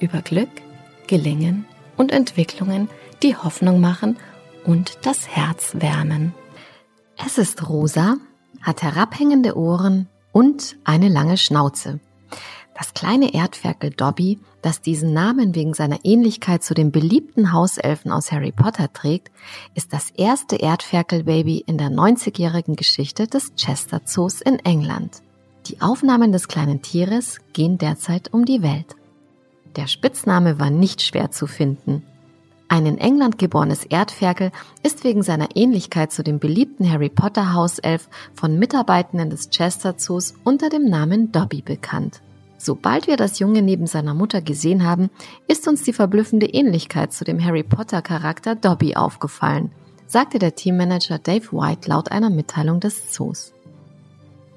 über 0.00 0.22
Glück, 0.22 0.50
Gelingen 1.06 1.66
und 1.96 2.12
Entwicklungen, 2.12 2.88
die 3.22 3.36
Hoffnung 3.36 3.80
machen 3.80 4.16
und 4.64 4.98
das 5.02 5.28
Herz 5.28 5.74
wärmen. 5.78 6.34
Es 7.16 7.38
ist 7.38 7.68
rosa, 7.68 8.16
hat 8.62 8.82
herabhängende 8.82 9.56
Ohren 9.56 10.08
und 10.32 10.76
eine 10.84 11.08
lange 11.08 11.36
Schnauze. 11.36 12.00
Das 12.78 12.94
kleine 12.94 13.34
Erdferkel 13.34 13.90
Dobby, 13.90 14.38
das 14.62 14.80
diesen 14.80 15.12
Namen 15.12 15.56
wegen 15.56 15.74
seiner 15.74 15.98
Ähnlichkeit 16.04 16.62
zu 16.62 16.74
den 16.74 16.92
beliebten 16.92 17.52
Hauselfen 17.52 18.12
aus 18.12 18.30
Harry 18.30 18.52
Potter 18.52 18.92
trägt, 18.92 19.32
ist 19.74 19.92
das 19.92 20.10
erste 20.10 20.54
Erdferkelbaby 20.54 21.64
in 21.66 21.76
der 21.76 21.88
90-jährigen 21.88 22.76
Geschichte 22.76 23.26
des 23.26 23.52
Chester 23.56 24.04
Zoos 24.04 24.40
in 24.40 24.60
England. 24.60 25.22
Die 25.66 25.80
Aufnahmen 25.80 26.30
des 26.30 26.46
kleinen 26.46 26.80
Tieres 26.80 27.40
gehen 27.52 27.78
derzeit 27.78 28.32
um 28.32 28.44
die 28.44 28.62
Welt. 28.62 28.94
Der 29.78 29.86
Spitzname 29.86 30.58
war 30.58 30.70
nicht 30.70 31.02
schwer 31.02 31.30
zu 31.30 31.46
finden. 31.46 32.02
Ein 32.66 32.84
in 32.84 32.98
England 32.98 33.38
geborenes 33.38 33.84
Erdferkel 33.84 34.50
ist 34.82 35.04
wegen 35.04 35.22
seiner 35.22 35.50
Ähnlichkeit 35.54 36.10
zu 36.10 36.24
dem 36.24 36.40
beliebten 36.40 36.90
Harry 36.90 37.08
Potter 37.08 37.54
Hauself 37.54 38.08
von 38.34 38.58
Mitarbeitenden 38.58 39.30
des 39.30 39.50
Chester 39.50 39.96
Zoos 39.96 40.34
unter 40.42 40.68
dem 40.68 40.90
Namen 40.90 41.30
Dobby 41.30 41.62
bekannt. 41.62 42.22
Sobald 42.58 43.06
wir 43.06 43.16
das 43.16 43.38
Junge 43.38 43.62
neben 43.62 43.86
seiner 43.86 44.14
Mutter 44.14 44.42
gesehen 44.42 44.84
haben, 44.84 45.10
ist 45.46 45.68
uns 45.68 45.84
die 45.84 45.92
verblüffende 45.92 46.46
Ähnlichkeit 46.46 47.12
zu 47.12 47.22
dem 47.22 47.40
Harry 47.42 47.62
Potter 47.62 48.02
Charakter 48.02 48.56
Dobby 48.56 48.96
aufgefallen, 48.96 49.70
sagte 50.08 50.40
der 50.40 50.56
Teammanager 50.56 51.20
Dave 51.20 51.52
White 51.52 51.88
laut 51.88 52.10
einer 52.10 52.30
Mitteilung 52.30 52.80
des 52.80 53.12
Zoos. 53.12 53.52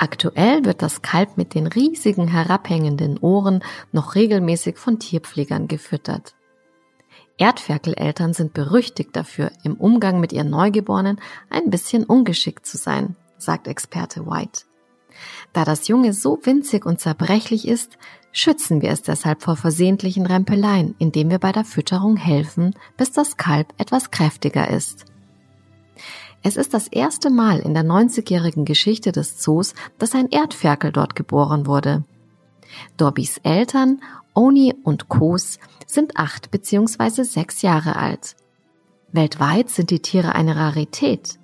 Aktuell 0.02 0.66
wird 0.66 0.82
das 0.82 1.04
Kalb 1.04 1.38
mit 1.38 1.54
den 1.54 1.68
riesigen 1.68 2.28
herabhängenden 2.28 3.20
Ohren 3.20 3.64
noch 3.92 4.16
regelmäßig 4.16 4.80
von 4.80 4.98
Tierpflegern 4.98 5.68
gefüttert. 5.68 6.34
Erdferkeleltern 7.38 8.34
sind 8.34 8.52
berüchtigt 8.52 9.16
dafür, 9.16 9.52
im 9.64 9.76
Umgang 9.76 10.20
mit 10.20 10.34
ihren 10.34 10.50
Neugeborenen 10.50 11.22
ein 11.52 11.70
bisschen 11.70 12.04
ungeschickt 12.04 12.66
zu 12.66 12.78
sein, 12.78 13.16
sagt 13.38 13.68
Experte 13.68 14.26
White. 14.26 14.64
Da 15.54 15.66
das 15.66 15.88
Junge 15.88 16.14
so 16.14 16.40
winzig 16.42 16.84
und 16.88 17.00
zerbrechlich 17.00 17.68
ist, 17.68 18.00
schützen 18.32 18.82
wir 18.82 18.90
es 18.90 19.04
deshalb 19.04 19.44
vor 19.44 19.56
versehentlichen 19.56 20.26
Rempeleien, 20.26 20.96
indem 20.98 21.30
wir 21.30 21.38
bei 21.38 21.52
der 21.52 21.64
Fütterung 21.64 22.18
helfen, 22.18 22.74
bis 22.98 23.12
das 23.12 23.38
Kalb 23.38 23.72
etwas 23.78 24.10
kräftiger 24.10 24.68
ist. 24.68 25.06
Es 26.44 26.58
ist 26.58 26.74
das 26.74 26.88
erste 26.88 27.30
Mal 27.30 27.60
in 27.60 27.74
der 27.74 27.84
90-jährigen 27.84 28.66
Geschichte 28.66 29.12
des 29.12 29.38
Zoos, 29.38 29.76
dass 30.00 30.16
ein 30.16 30.30
Erdferkel 30.30 30.92
dort 30.92 31.16
geboren 31.16 31.68
wurde. 31.68 32.04
Dobbys 32.98 33.38
Eltern, 33.44 34.02
Oni 34.34 34.74
und 34.84 35.08
Kos, 35.08 35.60
sind 35.86 36.18
acht 36.18 36.50
bzw. 36.52 37.24
sechs 37.24 37.62
Jahre 37.62 37.96
alt. 37.96 38.36
Weltweit 39.12 39.70
sind 39.70 39.92
die 39.92 40.02
Tiere 40.02 40.34
eine 40.34 40.56
Rarität. 40.56 41.38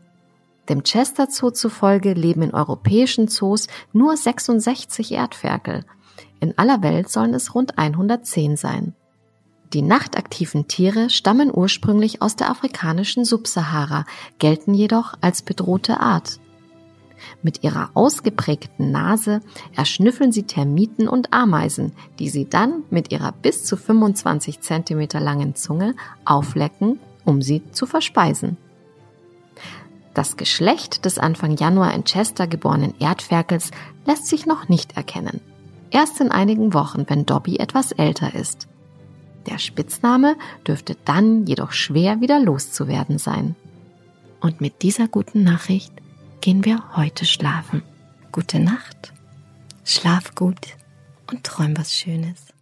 Dem 0.69 0.84
Chester 0.84 1.28
Zoo 1.30 1.52
zufolge 1.52 2.13
leben 2.13 2.41
in 2.41 2.53
europäischen 2.53 3.28
Zoos 3.28 3.68
nur 3.94 4.18
66 4.18 5.12
Erdferkel. 5.12 5.86
In 6.40 6.57
aller 6.57 6.81
Welt 6.81 7.09
sollen 7.09 7.34
es 7.34 7.53
rund 7.53 7.78
110 7.78 8.57
sein. 8.57 8.96
Die 9.73 9.81
nachtaktiven 9.81 10.67
Tiere 10.67 11.09
stammen 11.09 11.51
ursprünglich 11.53 12.22
aus 12.22 12.35
der 12.38 12.50
afrikanischen 12.50 13.25
Subsahara, 13.25 14.05
gelten 14.39 14.73
jedoch 14.73 15.16
als 15.19 15.41
bedrohte 15.41 16.00
Art. 16.00 16.39
Mit 17.41 17.63
ihrer 17.63 17.89
ausgeprägten 17.94 18.91
Nase 18.91 19.41
erschnüffeln 19.75 20.31
sie 20.31 20.44
Termiten 20.44 21.07
und 21.07 21.33
Ameisen, 21.33 21.91
die 22.19 22.29
sie 22.29 22.47
dann 22.47 22.83
mit 22.89 23.11
ihrer 23.11 23.31
bis 23.31 23.66
zu 23.66 23.75
25 23.75 24.61
cm 24.61 25.07
langen 25.19 25.56
Zunge 25.56 25.95
auflecken, 26.23 27.00
um 27.25 27.41
sie 27.41 27.63
zu 27.72 27.85
verspeisen. 27.85 28.57
Das 30.13 30.38
Geschlecht 30.38 31.06
des 31.06 31.19
Anfang 31.19 31.57
Januar 31.57 31.94
in 31.94 32.03
Chester 32.03 32.47
geborenen 32.47 32.95
Erdferkels 33.00 33.72
lässt 34.06 34.27
sich 34.27 34.45
noch 34.45 34.69
nicht 34.69 34.95
erkennen. 34.95 35.41
Erst 35.91 36.22
in 36.22 36.31
einigen 36.31 36.73
Wochen, 36.73 37.06
wenn 37.07 37.25
Dobby 37.25 37.57
etwas 37.57 37.91
älter 37.91 38.33
ist. 38.33 38.67
Der 39.47 39.58
Spitzname 39.58 40.35
dürfte 40.68 40.97
dann 41.06 41.46
jedoch 41.46 41.72
schwer 41.72 42.22
wieder 42.22 42.40
loszuwerden 42.40 43.18
sein. 43.18 43.56
Und 44.40 44.62
mit 44.62 44.81
dieser 44.81 45.08
guten 45.08 45.44
Nachricht 45.44 45.94
gehen 46.41 46.66
wir 46.66 46.96
heute 46.96 47.25
schlafen. 47.25 47.81
Gute 48.31 48.59
Nacht, 48.59 49.13
schlaf 49.84 50.36
gut 50.36 50.75
und 51.31 51.44
träum 51.44 51.78
was 51.78 51.94
Schönes. 51.94 52.56